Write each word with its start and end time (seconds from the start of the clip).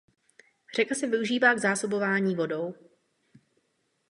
Řeka 0.75 0.95
se 0.95 1.07
využívá 1.07 1.53
k 1.53 1.57
zásobování 1.57 2.35
vodou. 2.35 2.75